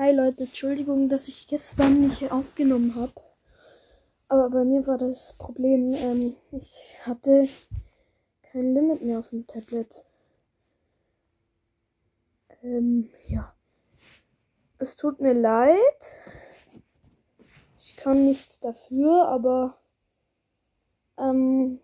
[0.00, 3.20] Hi Leute, Entschuldigung, dass ich gestern nicht aufgenommen habe.
[4.28, 7.48] Aber bei mir war das Problem, ähm, ich hatte
[8.44, 10.04] kein Limit mehr auf dem Tablet.
[12.62, 13.52] Ähm, ja.
[14.78, 15.76] Es tut mir leid.
[17.80, 19.78] Ich kann nichts dafür, aber
[21.16, 21.80] ähm,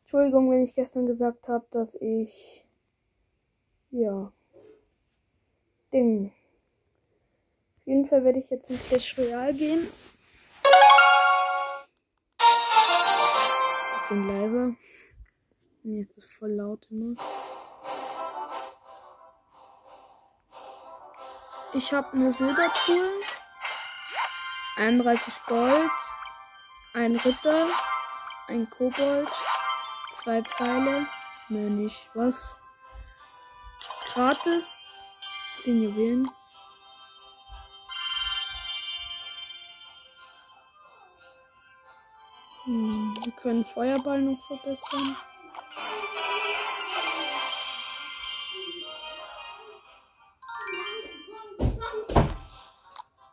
[0.00, 2.66] Entschuldigung, wenn ich gestern gesagt habe, dass ich
[3.92, 4.32] ja
[5.94, 6.32] Ding.
[7.76, 9.88] Auf jeden Fall werde ich jetzt in Clash Royale gehen.
[13.92, 14.74] Bisschen leiser.
[15.84, 17.14] Mir ist es voll laut immer.
[21.74, 23.10] Ich habe eine Silbertruhe,
[24.78, 25.90] 31 Gold,
[26.94, 27.68] ein Ritter,
[28.48, 29.28] ein Kobold,
[30.12, 31.06] zwei Pfeile,
[31.50, 32.56] ne nicht was.
[34.12, 34.83] Gratis,
[35.64, 36.30] 10 Juwelen.
[42.64, 45.16] Hm, wir können Feuerball noch verbessern.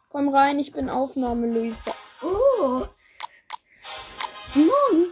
[0.09, 1.93] Komm rein, ich bin Aufnahme, Luisa.
[2.21, 2.87] Oh.
[4.55, 5.09] Nun,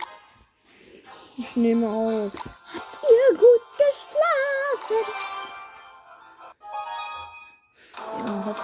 [1.36, 2.59] Ich nehme auf.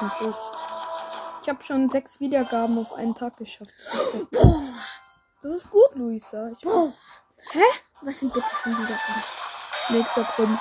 [0.06, 0.36] Hoffentlich.
[1.42, 3.72] Ich habe schon sechs Wiedergaben auf einen Tag geschafft.
[3.92, 4.42] Das ist, der
[5.42, 6.50] das ist gut, Luisa.
[6.50, 6.92] Ich Boah.
[7.52, 7.64] Hä?
[8.02, 9.00] Was sind bitte schon wieder
[9.90, 10.60] nächster Prinz.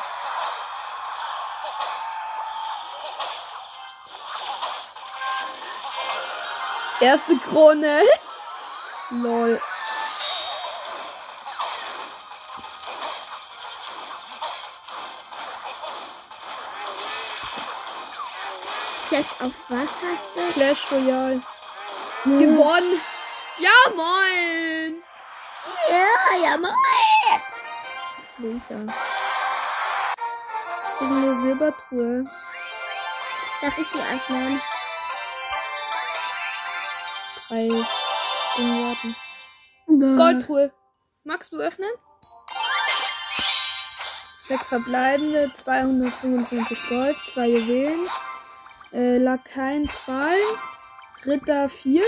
[7.01, 8.01] Erste Krone.
[9.11, 9.61] Lol.
[19.15, 20.53] Clash auf was hast du?
[20.55, 21.41] Clash Royale.
[22.25, 22.39] Hm.
[22.41, 23.01] Gewonnen.
[23.59, 25.03] Ja, moin.
[25.89, 26.75] Ja, ja, moin.
[28.39, 28.74] Luisa.
[30.95, 32.24] Ich habe eine Silbertruhe.
[33.63, 34.61] Darf ich die öffnen?
[37.47, 37.69] Drei
[38.58, 39.17] warten.
[39.86, 40.17] Gold.
[40.17, 40.73] Goldtruhe.
[41.23, 41.91] Magst du öffnen?
[44.48, 48.08] Sechs verbleibende, 225 Gold, zwei Juwelen,
[48.94, 50.36] äh, Lakaien 2,
[51.27, 52.02] Ritter 4,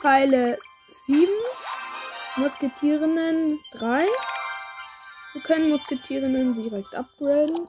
[0.00, 0.58] Pfeile
[1.06, 1.28] 7,
[2.36, 4.06] Musketierinnen 3.
[5.32, 7.68] Wir können Musketierinnen direkt upgraden.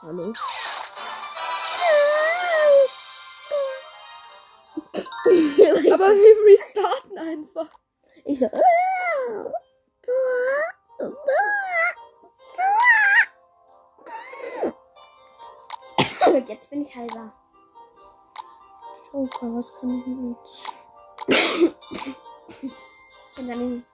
[0.00, 0.32] Hallo.
[5.92, 7.68] Aber wir restarten einfach.
[8.24, 8.48] Ich so.
[16.38, 17.32] Und jetzt bin ich heiser.
[19.12, 20.06] Joker, was kann ich
[21.26, 21.74] jetzt?
[23.36, 23.84] Und dann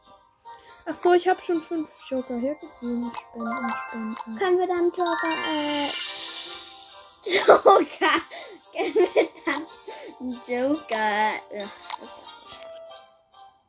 [0.84, 3.10] Ach so, ich habe schon fünf Joker hergegeben.
[3.14, 4.36] Spenden, spenden.
[4.36, 5.88] können wir dann Joker, äh,
[7.32, 8.20] Joker,
[8.76, 9.66] können wir dann
[10.46, 12.26] Joker, ugh, das ist ja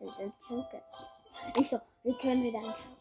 [0.01, 0.17] falsch.
[0.19, 0.81] Den Joker.
[1.55, 2.95] Ich so, wie können wir dann Joker?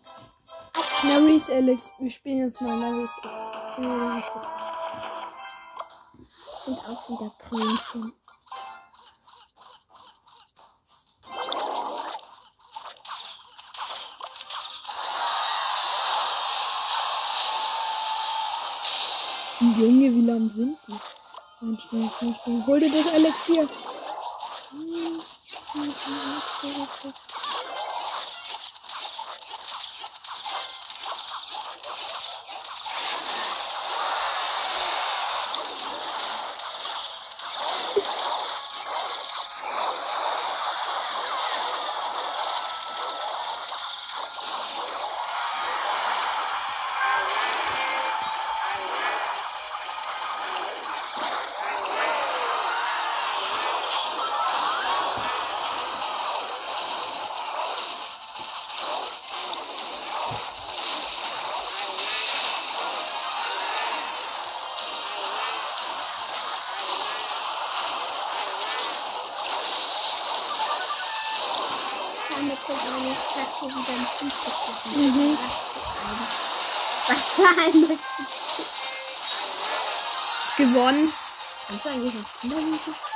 [1.03, 1.91] Maurice Alex.
[1.99, 3.65] Wir spielen jetzt mal Maurice Alex.
[3.77, 4.84] Oh, ist das Das
[6.65, 8.13] sind auch wieder Krönchen.
[19.61, 20.99] Junge, wie lahm sind die?
[21.61, 22.67] Nein, schnell, schnell, schnell.
[22.67, 23.69] Hol dir das Elixier.
[24.71, 25.23] Hm,
[25.73, 27.15] hm, hm,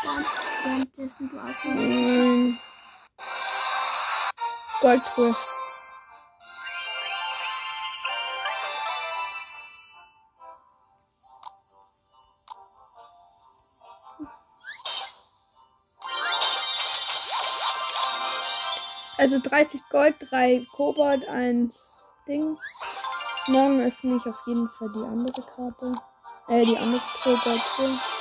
[0.09, 0.25] aufbauen,
[0.65, 1.65] währenddessen du aufbaust?
[1.65, 2.59] Ähm,
[4.81, 5.37] Goldtruhe.
[19.19, 21.73] Also 30 Gold, 3 Kobold, ein
[22.29, 22.57] Ding.
[23.49, 26.01] Morgen öffne ich auf jeden Fall die andere Karte.
[26.47, 27.61] Äh, die andere Kobold.
[27.61, 28.18] -Tür.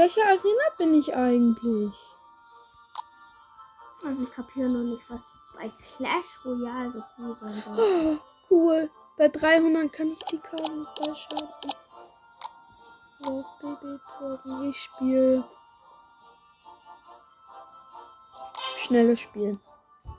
[0.00, 1.94] Welcher Arena bin ich eigentlich?
[4.02, 5.20] Also ich kapiere noch nicht, was
[5.54, 7.78] bei Clash Royale so cool sein soll.
[7.78, 8.18] Oh,
[8.50, 8.90] cool.
[9.18, 11.72] Bei 300 kann ich die Karten freischalten.
[13.22, 14.70] Auf BB-Toren.
[14.70, 15.44] Ich spiele.
[18.76, 19.60] Schnelles Spiel.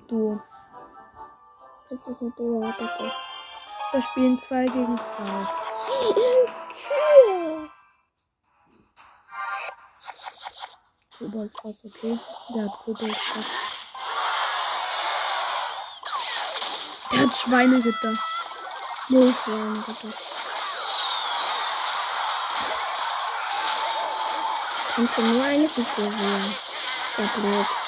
[0.07, 0.39] Duo.
[1.89, 3.11] Jetzt ist ein Duo, bitte.
[3.91, 6.51] Wir spielen 2 gegen 2.
[11.31, 12.19] Koboldfass, okay.
[12.53, 13.45] Der hat Koboldfass.
[17.11, 18.17] Der hat Schweineritter.
[19.07, 20.13] Milchwein, bitte.
[24.93, 26.51] Kannst du nur eine Figur wählen?
[26.51, 27.80] Ist ja blöd.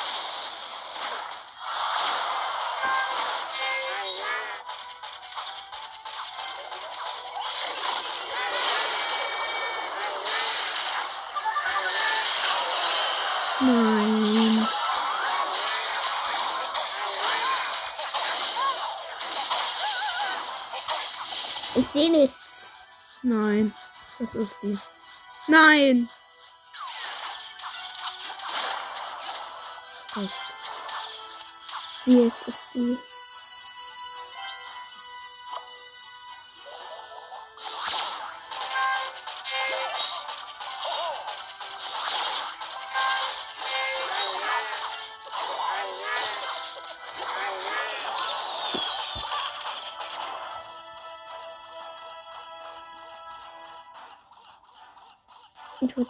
[24.33, 24.79] Ist die.
[25.47, 26.09] Nein.
[32.05, 32.97] Wie ist sie?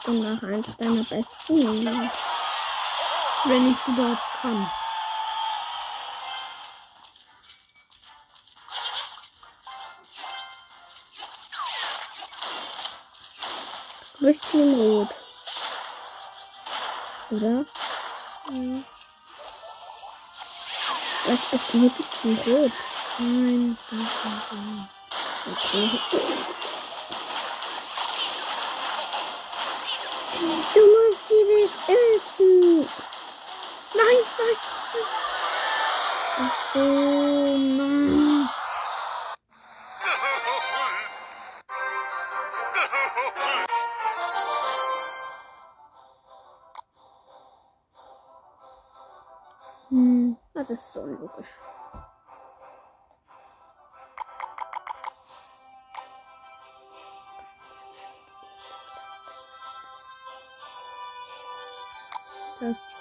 [0.05, 2.11] Ich würde dann nach eins deiner besten nehmen.
[3.45, 4.69] Wenn ich überhaupt kann.
[14.19, 15.07] Du bist Team Rot.
[17.31, 17.65] Oder?
[18.49, 18.83] Mhm.
[21.27, 22.71] Was bist du wirklich Team Rot?
[23.19, 23.77] Nein.
[25.49, 25.89] Okay.
[31.63, 32.89] Musst sie beschützen.
[33.95, 34.05] Nein,
[34.37, 34.57] nein.
[36.37, 38.49] Ach so, nein.
[49.89, 50.37] Hm.
[50.53, 51.47] Das ist so logisch.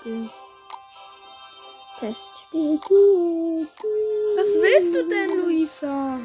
[0.03, 0.31] Testspiel.
[2.01, 2.81] Testspiel.
[4.37, 6.19] Was willst du denn, Luisa?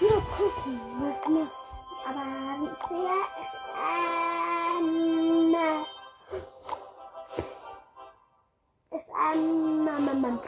[0.00, 1.70] Nur gucken, was du machst.
[2.04, 2.24] Aber
[2.58, 4.86] wie sehr es an.
[8.90, 9.84] Es an.
[9.84, 10.42] Mama, Mama.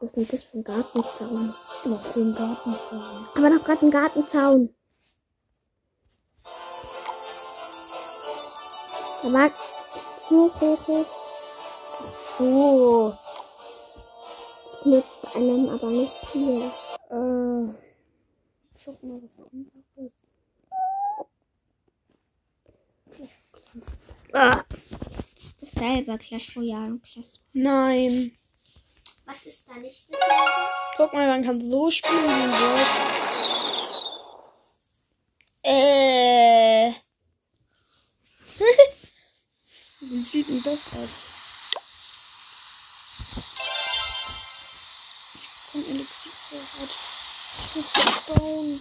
[0.00, 1.54] Was ist denn das für ein Gartenzaun?
[1.84, 3.28] Was für ein Gartenzaun.
[3.34, 4.77] Aber doch gerade ein Gartenzaun.
[9.28, 9.50] Da war.
[10.30, 11.06] Hoch, hoch, hoch.
[12.00, 13.18] Ach so.
[14.64, 16.72] Das nützt einem aber nicht viel.
[17.10, 17.68] Äh.
[18.74, 20.12] Ich guck mal was anderes.
[24.32, 24.64] Ah.
[25.60, 27.40] Dasselbe Clash Royale und Clash.
[27.52, 28.32] Nein.
[29.26, 30.52] Was ist da nicht dasselbe?
[30.96, 32.96] Guck mal, man kann so spielen wie ein Wolf.
[35.64, 37.07] Äh.
[40.10, 41.22] Wie sieht denn das aus?
[45.34, 46.32] Ich kann Elixier.
[46.52, 48.80] Ich muss das bauen.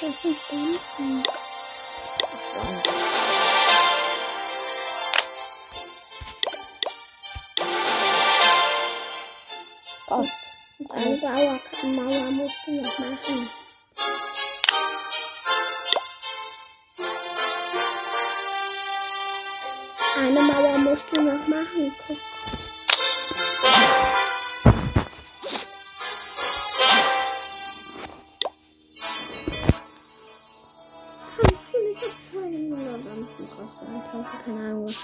[0.00, 1.22] Das sind Bomben.
[10.06, 10.32] Passt.
[10.90, 13.50] Eine Mauer, Mauer musst du noch machen.
[20.18, 21.94] Eine Mauer musst du noch machen.
[22.06, 22.31] Guck.
[33.46, 34.86] Du einen Teufel, keine Ahnung.
[34.86, 35.02] was.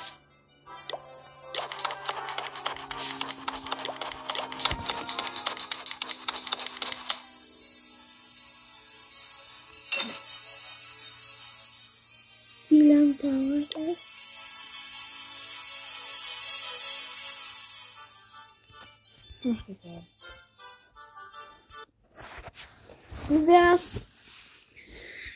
[12.68, 13.98] Wie lange dauert es?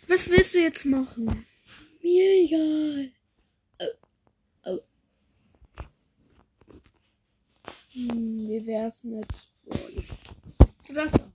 [0.07, 1.47] Was willst du jetzt machen?
[2.53, 3.11] Egal.
[3.81, 3.87] Oh.
[4.67, 4.81] Oh.
[7.93, 9.27] Hm, wie wär's mit.
[9.89, 10.13] Ich-
[10.87, 11.31] Du darfst doch.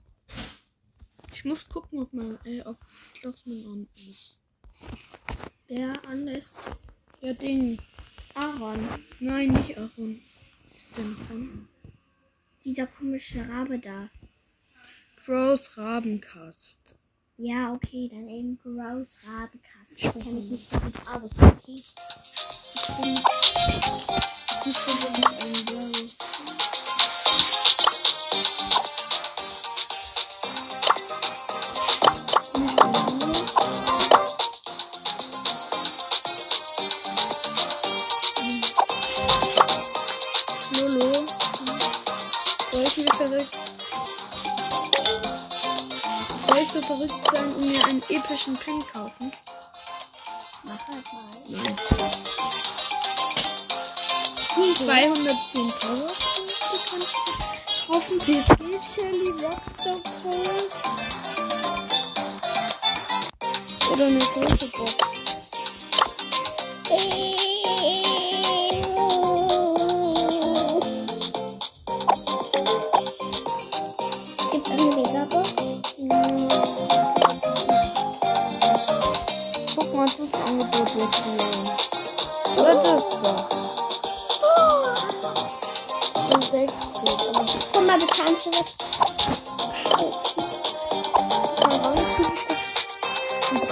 [1.34, 2.78] Ich muss gucken, ob mein, äh, ob
[3.20, 4.40] Klassmann an ist.
[5.70, 6.60] Der an ist
[7.22, 7.80] Ja, Ding.
[8.36, 8.80] Aaron.
[9.20, 10.22] Nein, nicht Aaron.
[10.76, 11.68] Ist denn dran?
[12.64, 14.10] Dieser komische Rabe da.
[15.26, 16.94] Gross Rabenkast.
[17.40, 20.04] Ja, okay, dann eben Gross Rabekast.
[20.04, 21.84] Das kenne ich nicht so gut aus, okay?
[22.74, 23.16] Ich bin
[24.74, 26.18] so gut mit einem Gross.
[46.88, 49.32] Verrückt sein und mir einen epischen Pin kaufen?
[50.64, 51.22] Mach halt mal.
[51.48, 51.76] Nein.
[54.76, 56.08] 210 Power.
[56.74, 58.20] Ich kaufen.
[58.20, 58.48] PC
[58.96, 60.72] Shelly, Rockstar Cold.
[63.92, 64.96] Oder eine große Box.
[74.52, 75.54] Gibt's eine Megabox?
[75.58, 76.37] Guck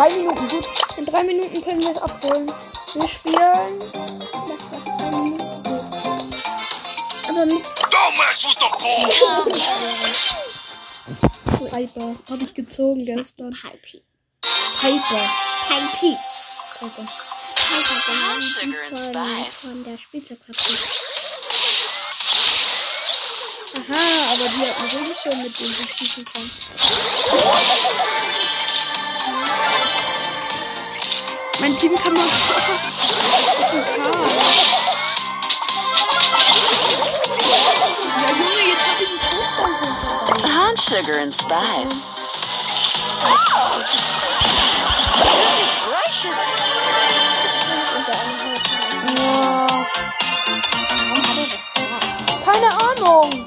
[0.05, 0.65] drei Minuten, gut.
[0.97, 2.51] In drei Minuten können wir es abholen.
[2.93, 3.79] Wir spielen.
[3.79, 3.91] Das
[4.71, 5.83] was drei Minuten geht.
[7.29, 8.67] Aber mit Don't mess with the
[11.59, 11.69] ball!
[11.71, 12.15] Piper.
[12.29, 13.51] Habe ich gezogen gestern.
[13.51, 14.01] Pipe.
[14.79, 15.29] Piper.
[15.67, 16.17] Pipe.
[16.79, 17.05] Piper.
[17.55, 18.39] Piper, genau.
[18.41, 20.79] Sugar and Von, der Spielzeugfabrik.
[23.77, 26.49] Aha, aber die hat einen Regenschirm, mit dem ich schießen kann.
[31.59, 32.25] Mein Teamkamerad
[33.59, 34.13] ist ein Karl.
[38.21, 40.47] Ja, Junge, jetzt hab ich einen runter.
[40.47, 42.15] I'm sugar and spice.
[43.23, 43.85] Oh!
[52.43, 53.45] Keine Ahnung.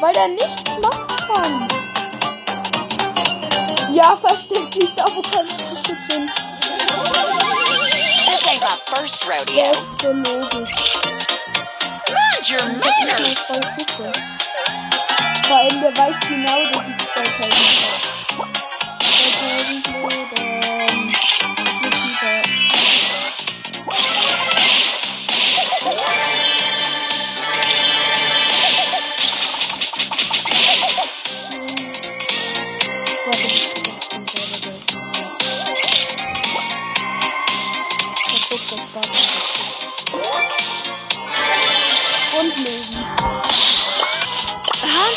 [0.00, 1.83] Weil er nichts machen kann.
[3.94, 6.28] Ja, versteck dich da, wo keine Fische sind.
[8.26, 9.70] This ain't my first rodeo.
[9.70, 10.68] Beste Logik.
[12.10, 13.38] Mind your manners!
[13.46, 14.12] zwei.
[15.46, 18.13] Vor allem, der weiß genau, dass ich 2000 habe.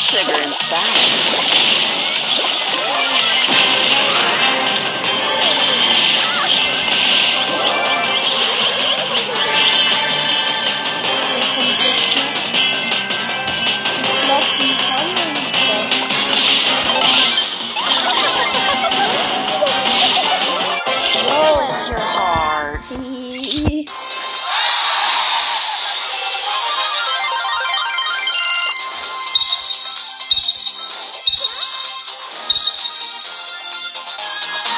[0.07, 1.66] Sugar and spice.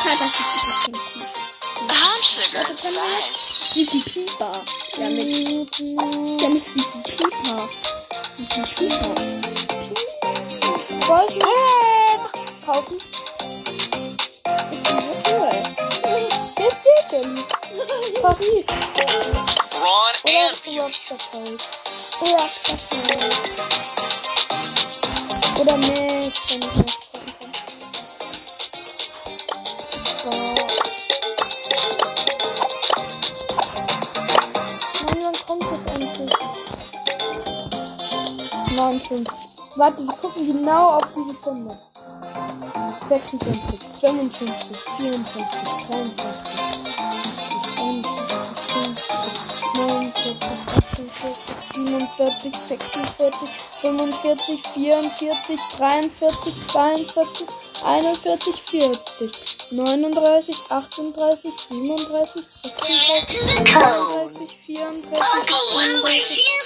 [0.10, 1.34] Ja, das ist ein bisschen komisch.
[2.02, 3.44] Hot sugar and spice.
[3.74, 4.56] Fifi Pieper.
[4.98, 5.78] Ja, mit,
[6.42, 7.70] ja, mit Fifi Pieper.
[8.36, 9.16] Fifi Pieper.
[11.06, 11.46] Soll ich mir
[12.66, 12.98] kaufen?
[14.72, 14.98] Ich finde so
[15.30, 16.28] cool.
[16.58, 17.44] Hier steht Jelly.
[18.20, 18.68] Paris.
[19.76, 21.02] Oder and beauty.
[21.10, 21.24] Das
[25.60, 26.34] Oder Mac,
[39.00, 39.26] 19.
[39.76, 41.78] Warte, wir gucken genau auf diese Funde.
[43.08, 45.48] 56, 55, 54,
[45.90, 46.26] 53,
[49.76, 50.38] 51,
[51.76, 53.50] 49, 46,
[53.82, 57.48] 47, 45, 43, 42,
[57.86, 65.20] 41, 40, 39, 38, 37, 36, 37, 34,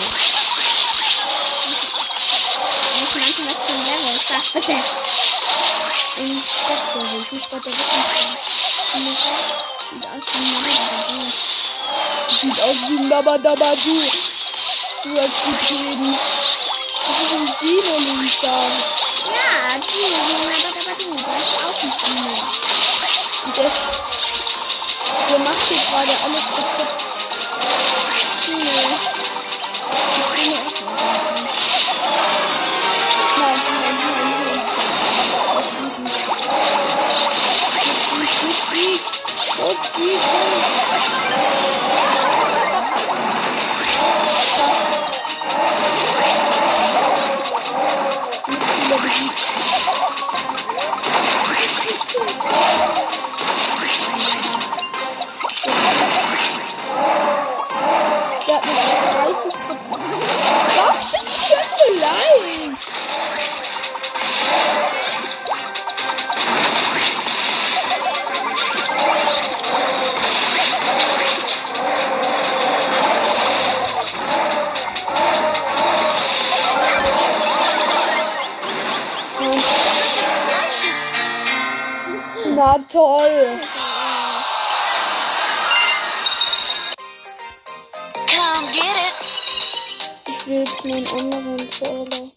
[3.03, 4.17] Ich meinte, was für ein Level.
[4.29, 4.77] Sag bitte.
[6.19, 7.21] Und Stadtlevel.
[7.31, 8.03] Muss bei der Rücken
[9.91, 11.33] Sieht aus wie ein Level.
[12.41, 13.97] Sieht aus wie ein Dabadabadu.
[15.03, 16.19] Du hast getreten.
[17.11, 18.57] Das ist ein Dino, Lisa.
[19.27, 21.09] Ja, die, aber, das ist
[21.67, 22.35] auch ein Dino.
[23.47, 23.71] Und der,
[25.29, 26.91] der macht hier gerade alles kaputt.
[28.47, 28.75] Dino.
[30.17, 31.60] Das Dino auch nicht.
[82.61, 83.59] Na toll.
[90.27, 92.31] Ich will jetzt einen anderen Trailer.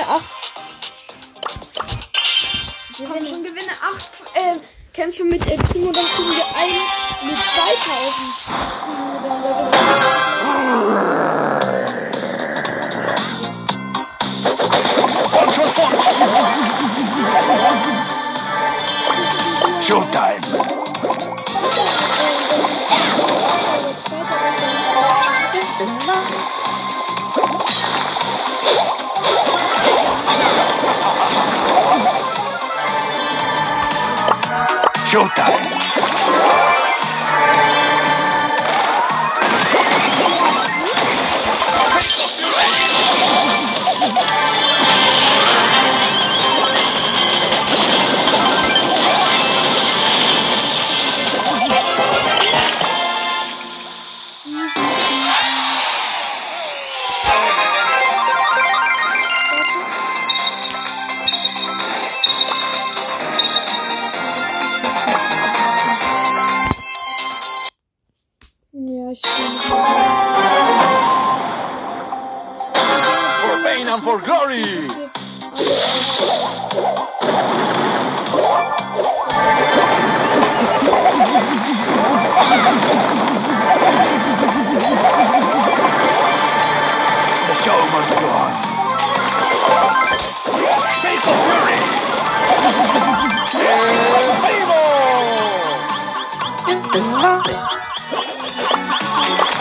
[0.00, 0.24] gewinne 8.
[2.96, 3.14] Gewinne.
[3.14, 4.56] Komm schon, gewinne 8 äh,
[4.92, 6.82] Kämpfe mit äh, Primo, dann kriegen wir einen
[7.22, 8.70] mit 2000.
[19.86, 20.29] Showtime.
[35.10, 35.69] showtime.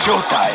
[0.10, 0.49] 状態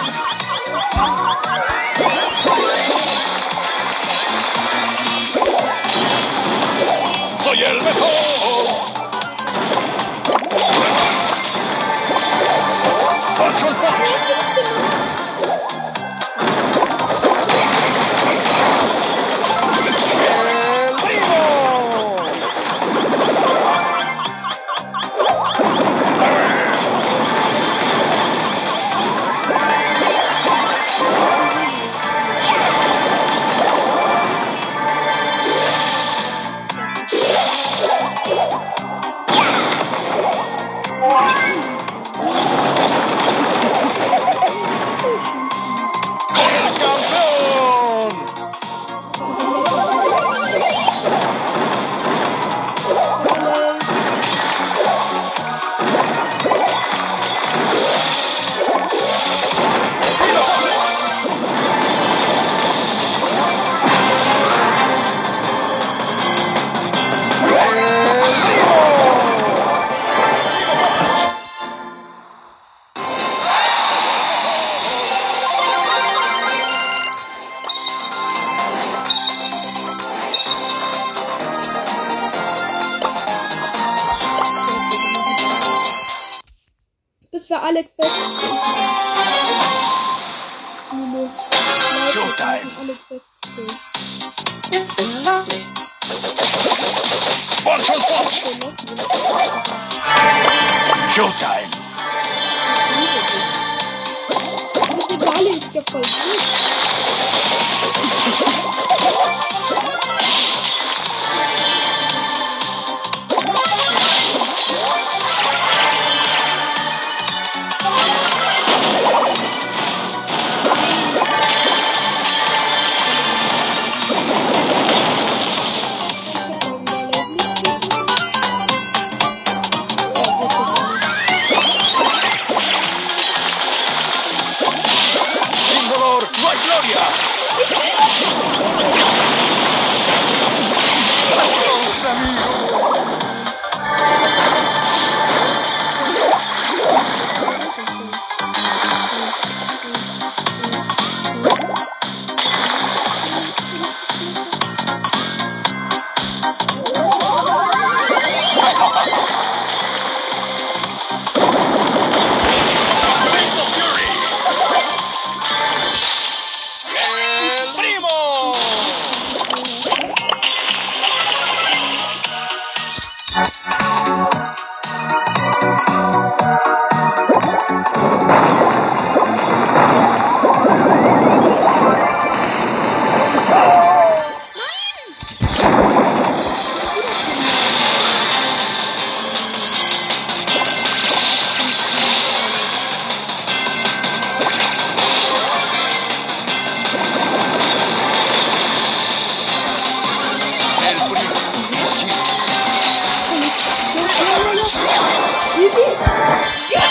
[205.65, 206.83] Ja!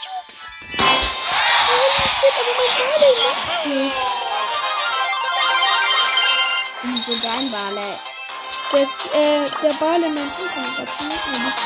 [0.00, 0.48] Schubs!
[1.68, 3.96] Holy shit, aber mein Bali macht es.
[6.82, 7.88] Wieso dein Bale?
[8.70, 11.58] Das, äh, der Ball in meinem Team kann ich dazu nicht.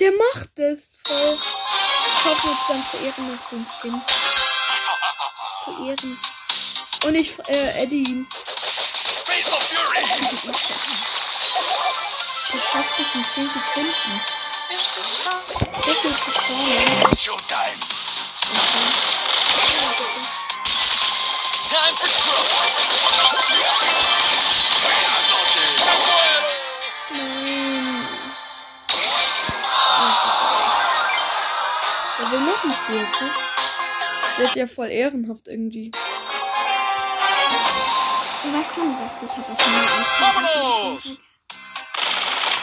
[0.00, 1.38] Der macht es voll.
[1.38, 4.02] Ich hoffe jetzt dann zu Ehren noch den Skin.
[5.64, 6.18] Zu Ehren.
[7.06, 8.28] Und ich, äh, Eddie ihn.
[12.52, 14.39] Der schafft es in 10 Sekunden.
[14.70, 17.16] So viel zu fahren.
[17.18, 17.80] Showtime.
[21.68, 22.70] Time for trouble.
[27.10, 27.26] Nein.
[32.18, 33.30] Der will noch ein Spiel, ne?
[34.38, 35.90] Der ist ja voll ehrenhaft irgendwie.
[35.90, 35.98] Du
[38.52, 41.29] weißt schon, was die Papa schon mal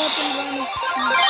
[0.00, 1.29] Oder den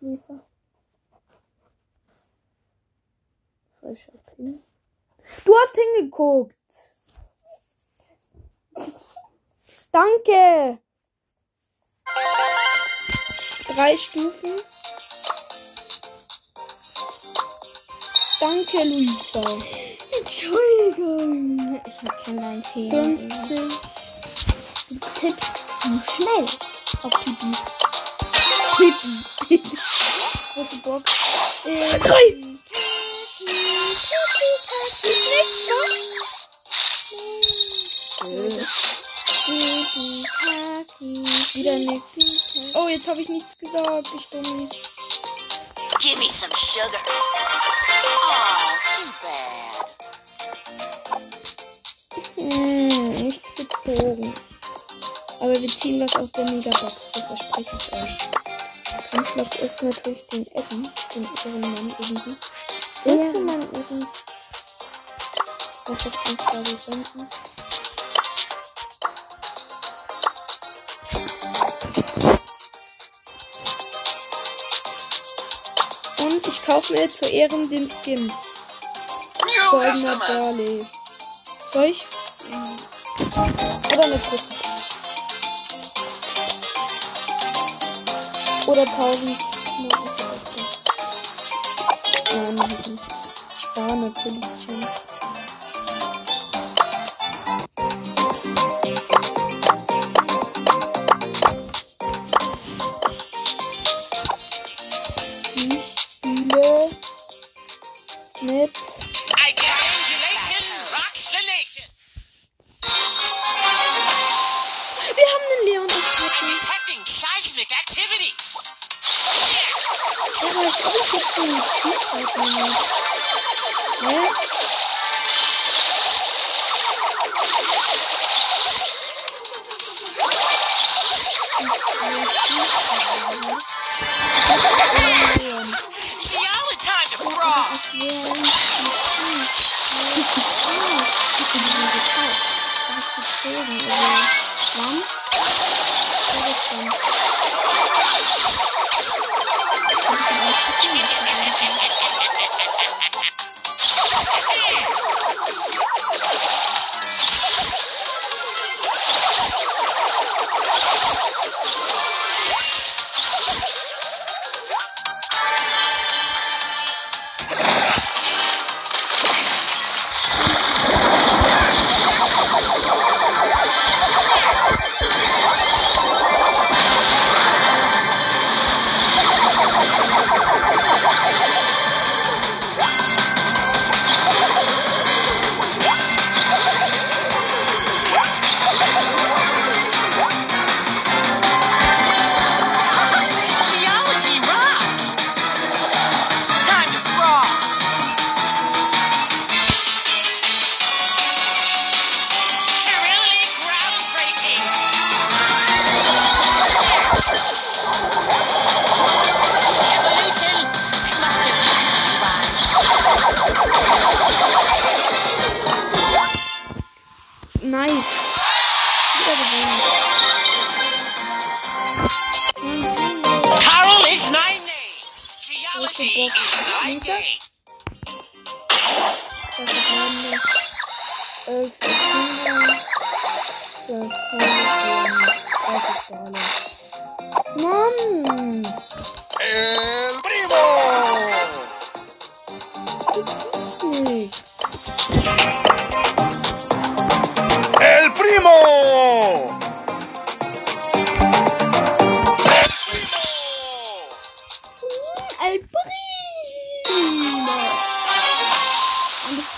[0.00, 0.40] Lisa.
[3.80, 4.62] Falscher Pin.
[5.44, 6.56] Du hast hingeguckt.
[9.92, 10.78] Danke.
[13.74, 14.60] Drei Stufen.
[18.40, 19.42] Danke, Luisa.
[20.18, 21.80] Entschuldigung.
[21.86, 23.04] Ich kenne deinen Fehler.
[23.04, 23.60] 50.
[24.88, 26.46] Du tippst zu schnell
[27.02, 27.66] auf die Beat.
[28.76, 29.39] Pipi.
[30.54, 31.12] Große Box.
[31.64, 32.50] Äh, drei.
[41.52, 42.74] Wieder nichts.
[42.74, 44.08] Oh, jetzt habe ich nichts gesagt.
[44.14, 44.68] Ich dumm.
[45.98, 47.00] Give me some sugar.
[47.06, 48.30] Oh,
[48.96, 49.90] too bad.
[52.36, 54.34] Hm, nicht gezogen.
[55.40, 57.10] Aber wir ziehen was aus der Megabox.
[57.12, 58.29] Das verspreche ich euch.
[59.80, 60.92] Ist natürlich den Ecken.
[61.14, 62.36] Den irren Mann irgendwie.
[63.06, 64.06] Irre Mann irgendwie.
[65.86, 67.28] Was hat uns da gefunden?
[76.18, 78.30] Und ich kaufe mir zu Ehren den Skin.
[79.70, 80.16] Goldener.
[80.18, 80.86] Barley.
[81.72, 82.06] Soll ich?
[83.90, 84.44] Oder eine Frucht?
[88.66, 89.49] Oder 1000.
[94.12, 94.49] Ich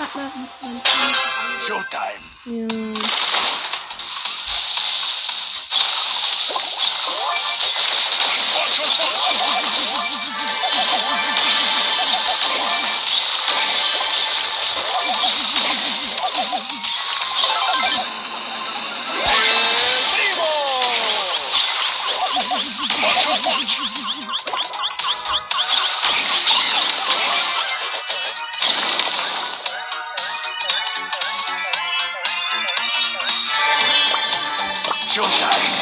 [0.02, 1.14] Und ich frag mal, wie es mein Team
[1.66, 2.22] Showtime.
[2.44, 2.66] Ja.
[8.54, 9.06] Watch your spot.
[19.24, 20.50] El primo.
[23.44, 24.21] Watch
[35.14, 35.81] 正体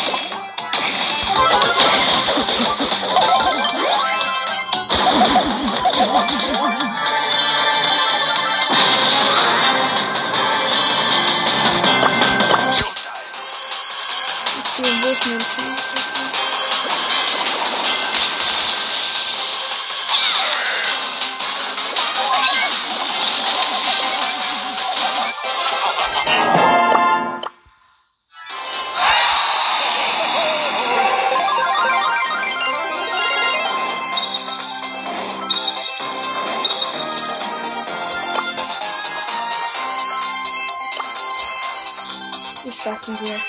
[43.01, 43.41] schaffen wir.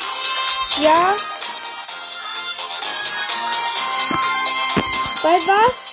[0.83, 1.15] Ja.
[5.21, 5.91] Bei was?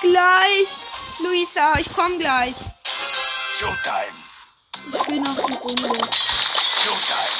[0.00, 0.68] Gleich.
[1.20, 2.56] Luisa, ich komm gleich.
[3.58, 4.18] Showtime.
[4.92, 5.82] Ich will noch die Runde.
[5.82, 6.08] Showtime.
[6.82, 7.31] Showtime.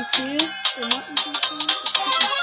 [0.00, 0.38] Okay,
[0.76, 2.39] der Mattenfußball.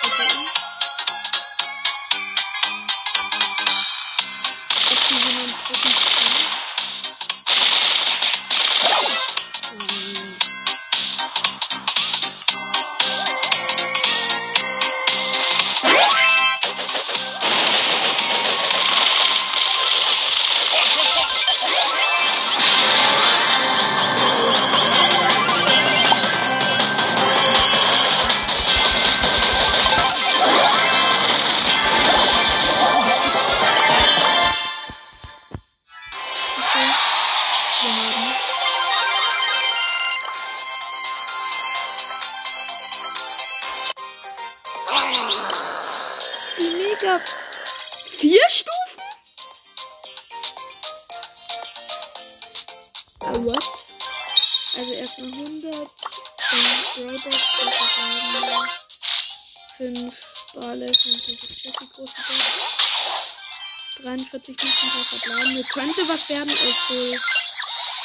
[66.29, 67.19] Werden, obwohl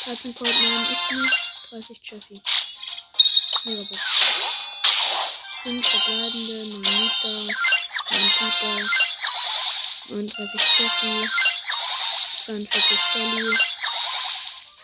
[0.04, 1.36] 13 Colt, nein, ist nicht.
[1.70, 2.42] 30 Jessie.
[3.64, 4.00] Megabox.
[5.64, 7.28] 5 verbleibende, 9 Nita,
[8.10, 8.90] 9 Papa,
[10.08, 11.30] 39 Jessie,
[12.44, 13.58] 42 Shelly,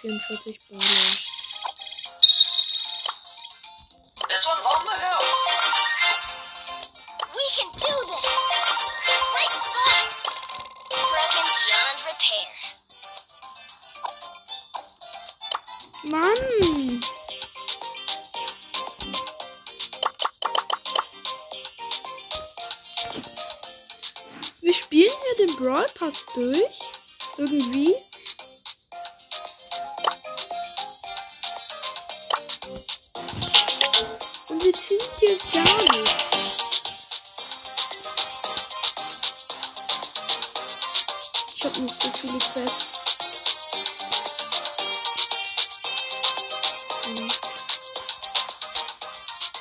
[0.01, 1.28] 44 Bale.
[26.09, 26.79] Pass durch.
[27.37, 27.95] Irgendwie.
[34.49, 36.17] Und wir ziehen hier gar nicht.
[41.55, 42.89] Ich hab noch so viele Quests.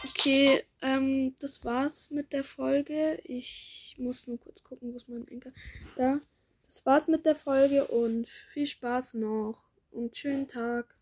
[0.06, 3.20] Okay, ähm, das war's mit der Folge.
[3.26, 5.52] Ich muss nur kurz gucken, wo ist mein Enker.
[5.98, 6.22] Da.
[6.88, 10.96] War's mit der Folge und viel Spaß noch und schönen Tag.